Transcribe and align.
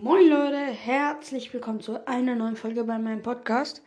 Moin 0.00 0.28
Leute, 0.28 0.56
herzlich 0.56 1.54
willkommen 1.54 1.80
zu 1.80 2.06
einer 2.06 2.34
neuen 2.34 2.56
Folge 2.56 2.82
bei 2.84 2.98
meinem 2.98 3.22
Podcast. 3.22 3.80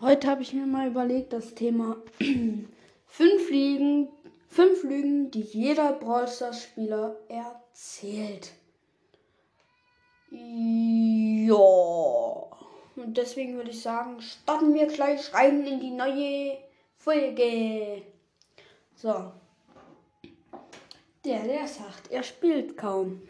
Heute 0.00 0.28
habe 0.28 0.42
ich 0.42 0.52
mir 0.52 0.64
mal 0.64 0.86
überlegt, 0.86 1.32
das 1.32 1.54
Thema 1.54 1.96
fünf 3.06 3.50
Lügen, 3.50 4.08
fünf 4.48 4.84
Lügen, 4.84 5.30
die 5.32 5.40
jeder 5.40 5.92
Brawl 5.92 6.28
Stars 6.28 6.62
Spieler 6.62 7.16
erzählt. 7.28 8.52
Ja. 10.30 11.54
Und 12.96 13.16
deswegen 13.16 13.56
würde 13.56 13.70
ich 13.70 13.82
sagen, 13.82 14.20
starten 14.20 14.72
wir 14.72 14.86
gleich 14.86 15.34
rein 15.34 15.66
in 15.66 15.80
die 15.80 15.90
neue 15.90 16.58
Folge. 16.96 18.02
So. 18.94 19.32
Der, 21.24 21.42
der 21.42 21.66
sagt, 21.66 22.10
er 22.10 22.22
spielt 22.22 22.76
kaum. 22.76 23.22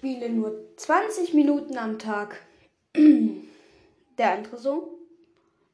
Spiele 0.00 0.30
nur 0.30 0.54
20 0.78 1.34
Minuten 1.34 1.76
am 1.76 1.98
Tag. 1.98 2.40
Der 2.96 4.32
andere 4.32 4.56
so. 4.56 4.98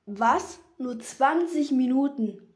Was? 0.05 0.59
Nur 0.78 0.98
20 0.98 1.70
Minuten? 1.70 2.52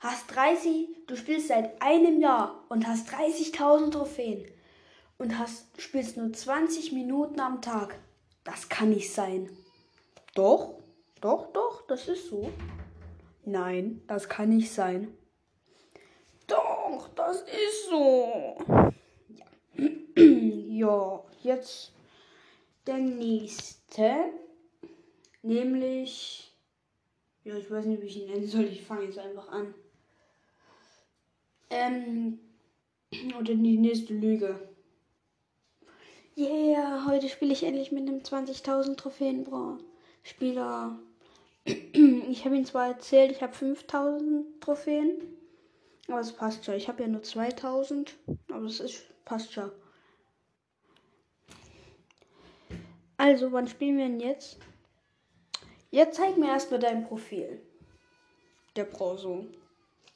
Hast 0.00 0.34
30, 0.34 0.88
du 1.06 1.14
spielst 1.14 1.46
seit 1.46 1.80
einem 1.80 2.20
Jahr 2.20 2.64
und 2.68 2.88
hast 2.88 3.10
30.000 3.10 3.92
Trophäen 3.92 4.44
und 5.16 5.38
hast, 5.38 5.80
spielst 5.80 6.16
nur 6.16 6.32
20 6.32 6.90
Minuten 6.90 7.38
am 7.38 7.62
Tag. 7.62 7.96
Das 8.42 8.68
kann 8.68 8.90
nicht 8.90 9.14
sein. 9.14 9.48
Doch, 10.34 10.80
doch, 11.20 11.52
doch, 11.52 11.86
das 11.86 12.08
ist 12.08 12.28
so. 12.28 12.50
Nein, 13.44 14.02
das 14.08 14.28
kann 14.28 14.48
nicht 14.48 14.72
sein. 14.72 15.16
Doch, 16.48 17.08
das 17.14 17.42
ist 17.42 17.88
so. 17.88 18.56
Ja, 20.74 21.22
jetzt 21.42 21.92
der 22.86 22.98
nächste. 22.98 24.32
Nämlich. 25.42 26.52
Ja, 27.44 27.56
ich 27.56 27.70
weiß 27.70 27.84
nicht, 27.86 28.02
wie 28.02 28.06
ich 28.06 28.22
ihn 28.22 28.30
nennen 28.30 28.46
soll. 28.46 28.64
Ich 28.64 28.82
fange 28.82 29.04
jetzt 29.04 29.18
einfach 29.18 29.48
an. 29.48 29.74
Ähm. 31.70 32.38
Oder 33.38 33.54
die 33.54 33.78
nächste 33.78 34.14
Lüge. 34.14 34.58
Yeah, 36.36 37.06
heute 37.06 37.28
spiele 37.28 37.52
ich 37.52 37.62
endlich 37.62 37.92
mit 37.92 38.08
einem 38.08 38.20
20.000 38.20 38.96
Trophäen 38.96 39.46
Spieler. 40.24 40.98
Ich 41.64 42.44
habe 42.44 42.56
ihn 42.56 42.64
zwar 42.64 42.88
erzählt, 42.88 43.30
ich 43.30 43.40
habe 43.40 43.54
5.000 43.54 44.60
Trophäen. 44.60 45.22
Aber 46.08 46.20
es 46.20 46.32
passt 46.32 46.64
schon. 46.64 46.74
Ich 46.74 46.88
habe 46.88 47.02
ja 47.02 47.08
nur 47.08 47.22
2.000. 47.22 48.08
Aber 48.50 48.64
es 48.64 48.80
ist, 48.80 49.04
passt 49.24 49.52
schon. 49.52 49.70
Also, 53.24 53.50
wann 53.52 53.66
spielen 53.66 53.96
wir 53.96 54.04
denn 54.04 54.20
jetzt? 54.20 54.58
Jetzt 55.90 56.18
zeig 56.18 56.36
mir 56.36 56.48
erstmal 56.48 56.78
dein 56.78 57.06
Profil. 57.06 57.58
Der 58.76 58.84
Browser. 58.84 59.46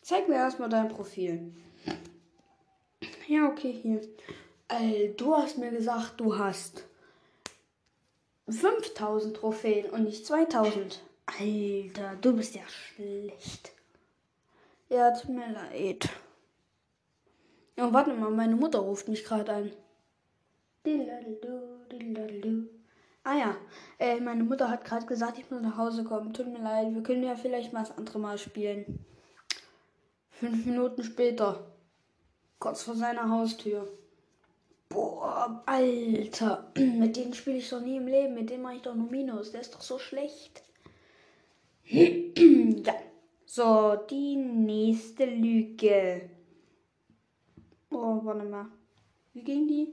Zeig 0.02 0.28
mir 0.28 0.34
erstmal 0.34 0.68
dein 0.68 0.90
Profil. 0.90 1.54
Ja, 3.26 3.46
okay, 3.46 3.72
hier. 3.72 4.02
Äh, 4.68 5.14
du 5.14 5.34
hast 5.34 5.56
mir 5.56 5.70
gesagt, 5.70 6.20
du 6.20 6.36
hast 6.36 6.84
5000 8.46 9.38
Trophäen 9.38 9.88
und 9.88 10.04
nicht 10.04 10.26
2000. 10.26 11.02
Alter, 11.24 12.14
du 12.20 12.36
bist 12.36 12.56
ja 12.56 12.68
schlecht. 12.68 13.72
Ja, 14.90 15.12
tut 15.12 15.30
mir 15.30 15.50
leid. 15.50 16.10
Ja, 17.74 17.90
warte 17.90 18.12
mal, 18.12 18.30
meine 18.30 18.56
Mutter 18.56 18.80
ruft 18.80 19.08
mich 19.08 19.24
gerade 19.24 19.50
an. 19.50 19.72
Ah 23.28 23.36
ja, 23.36 23.56
äh, 23.98 24.20
meine 24.20 24.42
Mutter 24.42 24.70
hat 24.70 24.86
gerade 24.86 25.04
gesagt, 25.04 25.38
ich 25.38 25.50
muss 25.50 25.60
nach 25.60 25.76
Hause 25.76 26.02
kommen. 26.02 26.32
Tut 26.32 26.46
mir 26.46 26.62
leid, 26.62 26.94
wir 26.94 27.02
können 27.02 27.22
ja 27.22 27.36
vielleicht 27.36 27.74
mal 27.74 27.80
das 27.80 27.94
andere 27.98 28.18
Mal 28.18 28.38
spielen. 28.38 29.04
Fünf 30.30 30.64
Minuten 30.64 31.04
später. 31.04 31.70
Kurz 32.58 32.84
vor 32.84 32.94
seiner 32.94 33.28
Haustür. 33.28 33.86
Boah, 34.88 35.62
Alter. 35.66 36.72
Mit 36.78 37.16
denen 37.16 37.34
spiele 37.34 37.58
ich 37.58 37.68
doch 37.68 37.82
nie 37.82 37.98
im 37.98 38.06
Leben. 38.06 38.32
Mit 38.32 38.48
dem 38.48 38.62
mache 38.62 38.76
ich 38.76 38.82
doch 38.82 38.94
nur 38.94 39.10
Minus. 39.10 39.52
Der 39.52 39.60
ist 39.60 39.74
doch 39.74 39.82
so 39.82 39.98
schlecht. 39.98 40.62
ja. 41.84 42.94
So, 43.44 43.96
die 44.08 44.36
nächste 44.36 45.26
Lüge. 45.26 46.30
Oh, 47.90 48.20
warte 48.22 48.44
mal. 48.48 48.68
Wie 49.34 49.44
ging 49.44 49.68
die? 49.68 49.92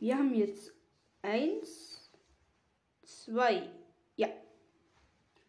Wir 0.00 0.18
haben 0.18 0.34
jetzt 0.34 0.72
eins, 1.22 1.99
zwei. 3.24 3.62
Ja. 4.16 4.28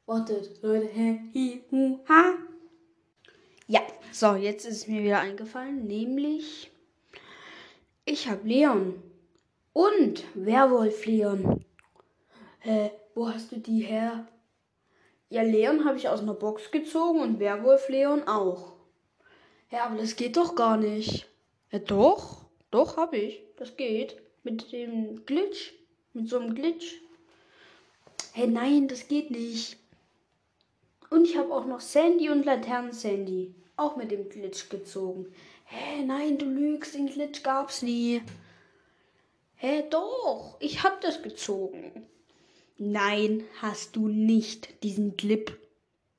Wartet, 0.05 0.61
Leute. 0.61 0.87
Hä, 0.87 1.19
hi, 1.33 1.63
hu, 1.71 1.99
ha. 2.07 2.33
Ja, 3.67 3.81
so, 4.11 4.35
jetzt 4.35 4.65
ist 4.65 4.77
es 4.77 4.87
mir 4.87 5.03
wieder 5.03 5.19
eingefallen. 5.19 5.87
Nämlich, 5.87 6.71
ich 8.05 8.27
habe 8.27 8.47
Leon. 8.47 9.01
Und 9.73 10.25
Werwolf 10.33 11.05
Leon. 11.05 11.63
Hä, 12.59 12.91
wo 13.15 13.29
hast 13.29 13.53
du 13.53 13.57
die 13.57 13.79
her? 13.79 14.27
Ja, 15.29 15.43
Leon 15.43 15.85
habe 15.85 15.97
ich 15.97 16.09
aus 16.09 16.19
einer 16.19 16.33
Box 16.33 16.71
gezogen 16.71 17.21
und 17.21 17.39
Werwolf 17.39 17.87
Leon 17.87 18.27
auch. 18.27 18.73
Ja, 19.71 19.85
aber 19.85 19.95
das 19.95 20.17
geht 20.17 20.35
doch 20.35 20.55
gar 20.55 20.75
nicht. 20.75 21.29
Ja, 21.71 21.79
doch. 21.79 22.45
Doch, 22.69 22.97
habe 22.97 23.15
ich. 23.15 23.41
Das 23.55 23.77
geht. 23.77 24.21
Mit 24.43 24.73
dem 24.73 25.25
Glitch. 25.25 25.73
Mit 26.11 26.27
so 26.27 26.39
einem 26.39 26.53
Glitch. 26.53 27.01
Hey, 28.33 28.47
nein, 28.47 28.87
das 28.87 29.07
geht 29.07 29.29
nicht. 29.31 29.77
Und 31.09 31.25
ich 31.25 31.35
habe 31.35 31.53
auch 31.53 31.65
noch 31.65 31.81
Sandy 31.81 32.29
und 32.29 32.45
Laternen 32.45 32.93
Sandy. 32.93 33.53
Auch 33.75 33.97
mit 33.97 34.11
dem 34.11 34.29
Glitch 34.29 34.69
gezogen. 34.69 35.25
Hä, 35.65 35.97
hey, 35.97 36.05
nein, 36.05 36.37
du 36.37 36.45
lügst. 36.45 36.93
Den 36.93 37.07
Glitch 37.07 37.43
gab's 37.43 37.81
nie. 37.81 38.21
Hä, 39.55 39.67
hey, 39.67 39.89
doch. 39.89 40.55
Ich 40.59 40.83
hab 40.83 41.01
das 41.01 41.21
gezogen. 41.21 42.07
Nein, 42.77 43.43
hast 43.61 43.95
du 43.95 44.07
nicht. 44.07 44.81
Diesen 44.83 45.17
Glip 45.17 45.59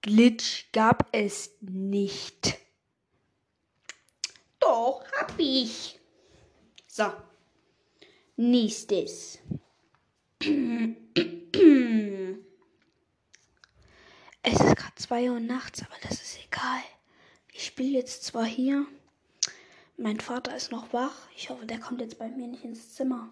Glitch 0.03 0.71
gab 0.73 1.09
es 1.13 1.57
nicht. 1.61 2.59
Doch, 4.61 5.05
hab 5.19 5.33
ich. 5.39 5.99
So. 6.87 7.11
Nächstes. 8.37 9.39
es 14.43 14.53
ist 14.53 14.77
gerade 14.77 15.02
2 15.13 15.31
Uhr 15.31 15.41
nachts, 15.41 15.83
aber 15.83 15.95
das 16.01 16.23
ist 16.23 16.39
egal. 16.43 16.81
Ich 17.53 17.67
spiele 17.67 17.99
jetzt 17.99 18.25
zwar 18.25 18.47
hier. 18.47 18.87
Mein 19.99 20.19
Vater 20.21 20.57
ist 20.57 20.71
noch 20.71 20.95
wach. 20.95 21.29
Ich 21.37 21.51
hoffe, 21.51 21.67
der 21.67 21.79
kommt 21.79 22.01
jetzt 22.01 22.19
bei 22.19 22.29
mir 22.29 22.47
nicht 22.47 22.65
ins 22.65 22.95
Zimmer. 22.95 23.31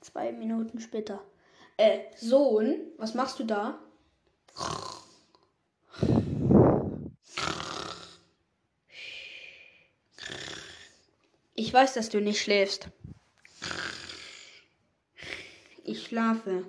Zwei 0.00 0.32
Minuten 0.32 0.80
später. 0.80 1.22
Äh, 1.76 2.00
Sohn, 2.16 2.80
was 2.96 3.14
machst 3.14 3.38
du 3.38 3.44
da? 3.44 3.78
Ich 11.54 11.72
weiß, 11.72 11.94
dass 11.94 12.08
du 12.08 12.20
nicht 12.20 12.42
schläfst. 12.42 12.88
Ich 15.84 16.06
schlafe. 16.06 16.66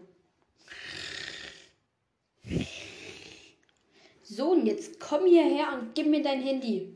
Sohn, 4.30 4.68
jetzt 4.68 5.00
komm 5.00 5.26
hierher 5.26 5.74
und 5.74 5.96
gib 5.96 6.06
mir 6.06 6.22
dein 6.22 6.42
Handy. 6.42 6.94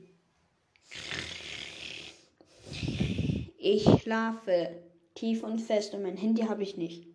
Ich 3.57 3.83
schlafe 4.01 4.83
tief 5.15 5.41
und 5.41 5.59
fest 5.59 5.95
und 5.95 6.03
mein 6.03 6.15
Handy 6.15 6.43
habe 6.43 6.61
ich 6.61 6.77
nicht. 6.77 7.07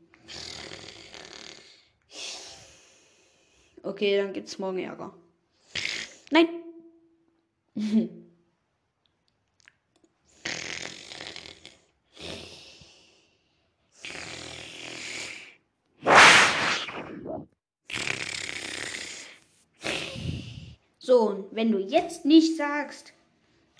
Okay, 3.84 4.16
dann 4.16 4.32
gibt's 4.32 4.58
morgen 4.58 4.80
Ärger. 4.80 5.14
Nein. 6.32 6.48
So, 21.08 21.48
wenn 21.52 21.72
du 21.72 21.78
jetzt 21.78 22.26
nicht 22.26 22.58
sagst 22.58 23.14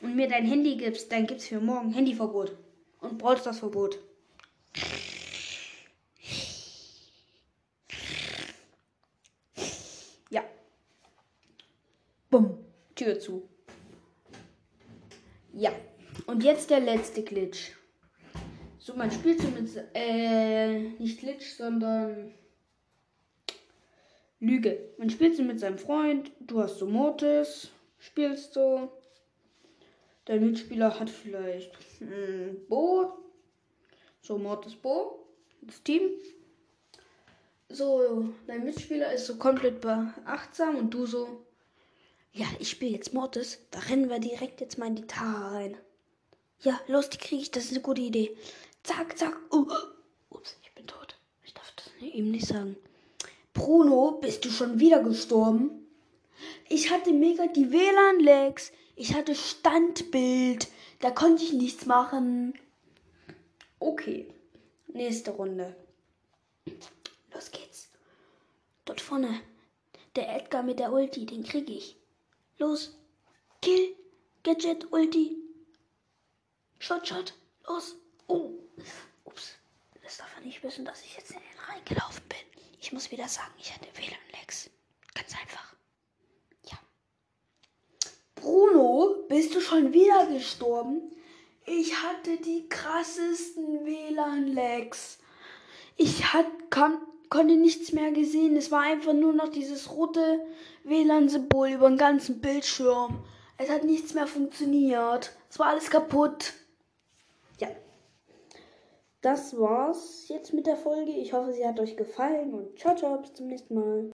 und 0.01 0.17
mir 0.17 0.29
dein 0.29 0.47
Handy 0.47 0.79
gibst, 0.79 1.13
dann 1.13 1.27
gibt's 1.27 1.47
für 1.47 1.61
morgen 1.61 1.93
Handyverbot 1.93 2.57
und 3.01 3.19
brauchst 3.19 3.45
das 3.45 3.59
Verbot. 3.59 3.99
Bumm, 12.31 12.65
Tür 12.95 13.21
zu. 13.21 13.47
Ja, 15.53 15.73
und 16.27 16.43
jetzt 16.43 16.71
der 16.71 16.81
letzte 16.81 17.23
Glitch. 17.23 17.73
So, 18.79 18.95
man 18.95 19.11
spielt 19.11 19.43
mit, 19.55 19.71
äh, 19.93 20.79
nicht 20.99 21.21
Glitch, 21.21 21.57
sondern 21.57 22.33
Lüge. 24.41 24.91
Man 24.99 25.11
spielt 25.11 25.37
so 25.37 25.43
mit 25.43 25.61
seinem 25.61 25.79
Freund, 25.79 26.31
du 26.41 26.61
hast 26.61 26.79
so 26.79 26.87
Mortis, 26.87 27.71
spielst 27.99 28.55
so. 28.55 28.93
Dein 30.25 30.45
Mitspieler 30.45 30.99
hat 30.99 31.11
vielleicht 31.11 31.73
hm, 31.99 32.57
Bo, 32.69 33.19
so 34.21 34.39
Mortis 34.39 34.77
Bo, 34.77 35.27
das 35.63 35.83
Team. 35.83 36.03
So, 37.71 38.29
dein 38.47 38.65
Mitspieler 38.65 39.13
ist 39.13 39.27
so 39.27 39.37
komplett 39.37 39.81
beachtsam 39.81 40.77
und 40.77 40.91
du 40.95 41.05
so, 41.07 41.45
ja, 42.33 42.47
ich 42.59 42.71
spiele 42.71 42.93
jetzt 42.93 43.13
Mortis, 43.13 43.59
da 43.71 43.79
rennen 43.81 44.09
wir 44.09 44.21
direkt 44.21 44.61
jetzt 44.61 44.79
mal 44.79 44.87
in 44.87 44.97
die 44.97 45.07
Tara 45.07 45.53
rein. 45.53 45.77
Ja, 46.61 46.81
los, 46.87 47.11
die 47.11 47.19
kriege 47.19 47.43
ich, 47.43 47.51
das 47.51 47.65
ist 47.65 47.73
eine 47.73 47.83
gute 47.83 48.01
Idee. 48.01 48.37
Zack, 48.83 49.19
zack. 49.19 49.37
Uh, 49.53 49.67
ups, 50.31 50.57
ich 50.63 50.73
bin 50.75 50.87
tot. 50.87 51.17
Ich 51.45 51.55
darf 51.55 51.73
das 51.77 51.91
ihm 52.01 52.31
nicht 52.31 52.47
sagen. 52.47 52.77
Bruno, 53.59 54.13
bist 54.13 54.45
du 54.45 54.51
schon 54.51 54.79
wieder 54.79 55.03
gestorben? 55.03 55.85
Ich 56.69 56.93
hatte 56.93 57.13
mega 57.13 57.49
die 57.49 57.73
WLAN-Lags. 57.73 58.71
Ich 58.95 59.15
hatte 59.15 59.35
Standbild. 59.35 60.69
Da 61.01 61.11
konnte 61.11 61.43
ich 61.43 61.53
nichts 61.53 61.85
machen. 61.85 62.57
Okay. 63.81 64.33
Nächste 64.87 65.33
Runde. 65.33 65.75
Los 67.35 67.51
geht's. 67.51 67.91
Dort 68.85 69.01
vorne. 69.01 69.41
Der 70.15 70.37
Edgar 70.37 70.63
mit 70.63 70.79
der 70.79 70.93
Ulti, 70.93 71.27
den 71.27 71.43
krieg 71.43 71.69
ich. 71.69 71.97
Los. 72.59 72.97
Kill. 73.61 73.97
Gadget, 74.45 74.93
Ulti. 74.93 75.37
Shot, 76.79 77.09
Shot. 77.09 77.35
Los. 77.67 77.97
Oh. 78.29 78.53
Ups. 79.25 79.55
Das 80.05 80.19
darf 80.19 80.37
er 80.37 80.43
nicht 80.43 80.63
wissen, 80.63 80.85
dass 80.85 81.03
ich 81.03 81.17
jetzt 81.17 81.33
in 81.33 81.39
den 81.39 81.75
reingelaufen 81.75 82.23
bin. 82.29 82.58
Ich 82.81 82.93
muss 82.93 83.11
wieder 83.11 83.29
sagen, 83.29 83.53
ich 83.59 83.75
hatte 83.75 83.89
WLAN-Lex. 83.95 84.71
Ganz 85.15 85.35
einfach. 85.41 85.75
Ja. 86.71 86.79
Bruno, 88.35 89.27
bist 89.29 89.55
du 89.55 89.61
schon 89.61 89.93
wieder 89.93 90.27
gestorben? 90.27 91.13
Ich 91.67 92.03
hatte 92.03 92.37
die 92.39 92.69
krassesten 92.69 93.85
WLAN-Lags. 93.85 95.19
Ich 95.97 96.33
hat, 96.33 96.47
kann, 96.71 96.99
konnte 97.29 97.57
nichts 97.57 97.93
mehr 97.93 98.13
gesehen. 98.13 98.57
Es 98.57 98.71
war 98.71 98.83
einfach 98.83 99.13
nur 99.13 99.33
noch 99.33 99.49
dieses 99.49 99.91
rote 99.91 100.47
WLAN-Symbol 100.85 101.71
über 101.71 101.89
den 101.89 101.99
ganzen 101.99 102.41
Bildschirm. 102.41 103.25
Es 103.59 103.69
hat 103.69 103.85
nichts 103.85 104.15
mehr 104.15 104.29
funktioniert. 104.29 105.37
Es 105.51 105.59
war 105.59 105.67
alles 105.67 105.91
kaputt. 105.91 106.55
Ja. 107.59 107.69
Das 109.21 109.57
war's 109.59 110.27
jetzt 110.29 110.53
mit 110.53 110.67
der 110.67 110.77
Folge. 110.77 111.11
Ich 111.13 111.33
hoffe, 111.33 111.53
sie 111.53 111.67
hat 111.67 111.79
euch 111.81 111.97
gefallen 111.97 112.53
und 112.55 112.79
ciao, 112.79 112.95
ciao, 112.97 113.19
bis 113.19 113.33
zum 113.35 113.47
nächsten 113.47 113.75
Mal. 113.75 114.07